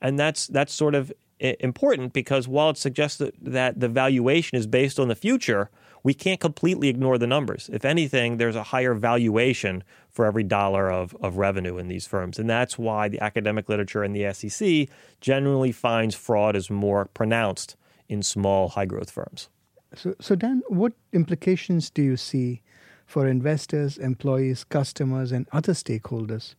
[0.00, 4.66] And that's that's sort of important because while it suggests that, that the valuation is
[4.66, 5.70] based on the future,
[6.02, 7.70] we can't completely ignore the numbers.
[7.72, 12.38] If anything, there's a higher valuation for every dollar of, of revenue in these firms.
[12.38, 14.88] And that's why the academic literature and the SEC
[15.20, 17.76] generally finds fraud is more pronounced
[18.08, 19.48] in small, high growth firms.
[19.94, 22.62] So, so, Dan, what implications do you see
[23.06, 26.54] for investors, employees, customers, and other stakeholders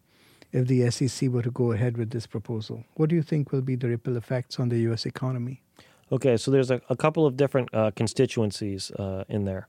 [0.52, 2.86] if the SEC were to go ahead with this proposal?
[2.94, 5.08] What do you think will be the ripple effects on the U.S.
[5.08, 5.62] economy?
[6.14, 9.68] Okay, so there's a, a couple of different uh, constituencies uh, in there.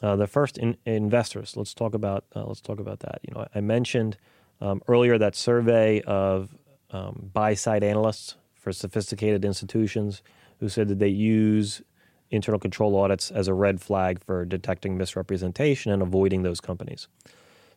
[0.00, 1.56] Uh, the first, in, investors.
[1.56, 3.18] Let's talk about uh, let's talk about that.
[3.26, 4.16] You know, I mentioned
[4.60, 6.54] um, earlier that survey of
[6.92, 10.22] um, buy side analysts for sophisticated institutions
[10.60, 11.82] who said that they use
[12.30, 17.08] internal control audits as a red flag for detecting misrepresentation and avoiding those companies.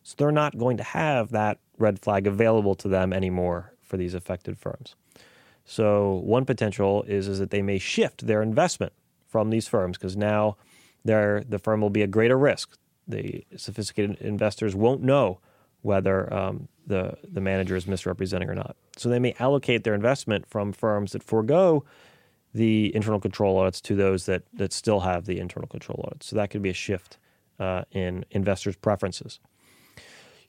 [0.04, 4.14] So they're not going to have that red flag available to them anymore for these
[4.14, 4.94] affected firms.
[5.64, 8.92] So one potential is is that they may shift their investment
[9.26, 10.56] from these firms because now
[11.04, 12.76] the firm will be a greater risk.
[13.06, 15.40] The sophisticated investors won't know
[15.82, 18.76] whether um, the the manager is misrepresenting or not.
[18.96, 21.84] So they may allocate their investment from firms that forego
[22.54, 26.26] the internal control audits to those that that still have the internal control audits.
[26.26, 27.18] So that could be a shift
[27.58, 29.40] uh, in investors' preferences.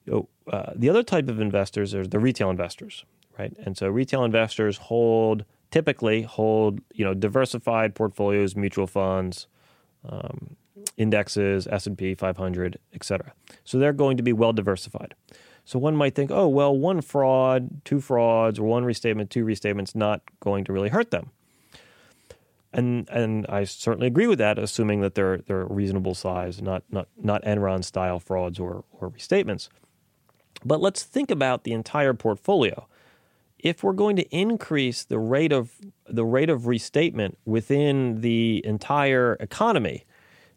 [0.06, 3.06] You know, uh, the other type of investors are the retail investors
[3.38, 3.54] right?
[3.64, 9.48] And so retail investors hold typically hold you know diversified portfolios, mutual funds,
[10.08, 10.56] um,
[10.98, 13.34] indexes, S and P 500, et cetera.
[13.64, 15.16] So they're going to be well diversified.
[15.66, 19.96] So one might think, oh well, one fraud, two frauds, or one restatement, two restatements,
[19.96, 21.32] not going to really hurt them.
[22.72, 27.08] And and I certainly agree with that, assuming that they're they're reasonable size, not not
[27.18, 29.70] not Enron style frauds or or restatements.
[30.64, 32.88] But let's think about the entire portfolio
[33.60, 35.72] if we're going to increase the rate of
[36.08, 40.06] the rate of restatement within the entire economy,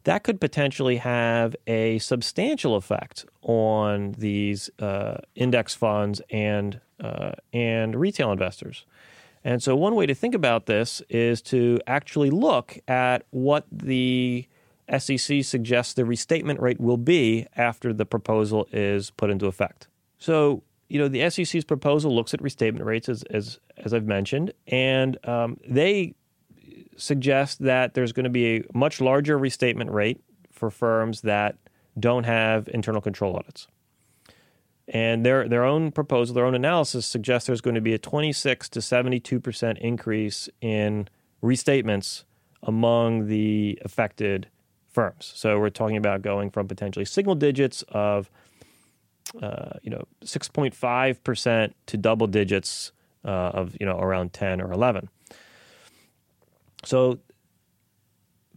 [0.05, 7.94] that could potentially have a substantial effect on these uh, index funds and uh, and
[7.96, 8.84] retail investors.
[9.44, 14.46] And so, one way to think about this is to actually look at what the
[14.96, 19.88] SEC suggests the restatement rate will be after the proposal is put into effect.
[20.18, 24.53] So, you know, the SEC's proposal looks at restatement rates, as as, as I've mentioned,
[24.66, 26.14] and um, they
[26.97, 30.20] suggest that there's going to be a much larger restatement rate
[30.51, 31.57] for firms that
[31.99, 33.68] don't have internal control audits.
[34.89, 38.68] And their their own proposal, their own analysis suggests there's going to be a 26
[38.70, 41.09] to 72 percent increase in
[41.43, 42.24] restatements
[42.62, 44.49] among the affected
[44.86, 45.30] firms.
[45.34, 48.30] So we're talking about going from potentially single digits of
[49.43, 52.93] uh, you know, 6.5% to double digits
[53.24, 55.09] uh, of, you know, around 10 or 11.
[56.85, 57.18] So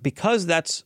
[0.01, 0.83] because that's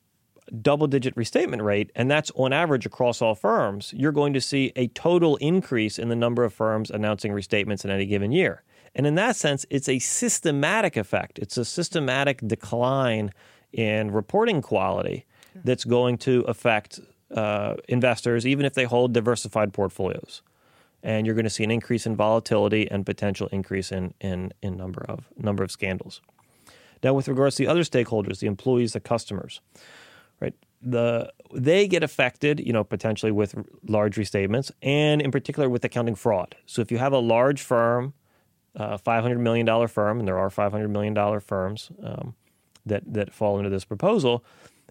[0.62, 4.72] double digit restatement rate, and that's on average across all firms, you're going to see
[4.76, 8.64] a total increase in the number of firms announcing restatements in any given year.
[8.94, 11.40] And in that sense, it's a systematic effect.
[11.40, 13.32] It's a systematic decline
[13.74, 15.26] in reporting quality
[15.64, 17.00] that's going to affect
[17.36, 20.42] uh, investors, even if they hold diversified portfolios.
[21.04, 24.76] And you're going to see an increase in volatility and potential increase in, in, in
[24.76, 26.22] number of number of scandals.
[27.04, 29.62] Now, with regards to the other stakeholders, the employees, the customers,
[30.40, 30.56] right?
[30.82, 33.54] The they get affected, you know, potentially with
[33.88, 36.56] large restatements, and in particular with accounting fraud.
[36.66, 38.14] So, if you have a large firm,
[38.76, 42.34] uh, five hundred million dollar firm, and there are five hundred million dollar firms um,
[42.86, 44.44] that that fall into this proposal,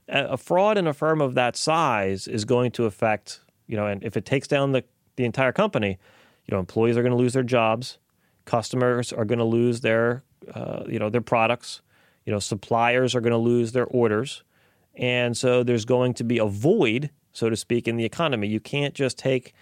[0.08, 4.02] a fraud in a firm of that size is going to affect, you know, and
[4.04, 4.84] if it takes down the,
[5.16, 5.98] the entire company,
[6.46, 7.98] you know, employees are going to lose their jobs,
[8.44, 10.22] customers are going to lose their,
[10.54, 11.80] uh, you know, their products,
[12.26, 14.42] you know, suppliers are going to lose their orders.
[14.94, 18.48] And so there's going to be a void so to speak, in the economy.
[18.48, 19.52] You can't just take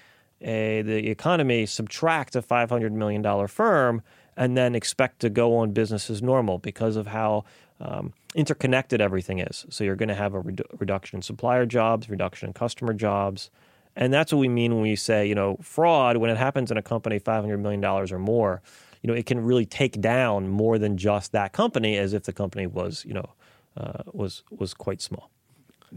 [0.41, 4.03] a, the economy, subtract a $500 million firm,
[4.37, 7.45] and then expect to go on business as normal because of how
[7.83, 9.67] um, interconnected everything is.
[9.69, 13.51] So you're going to have a redu- reduction in supplier jobs, reduction in customer jobs.
[13.95, 16.79] And that's what we mean when we say, you know, fraud, when it happens in
[16.79, 18.63] a company $500 million or more,
[19.03, 22.33] you know, it can really take down more than just that company as if the
[22.33, 23.31] company was, you know,
[23.77, 25.31] uh, was, was quite small.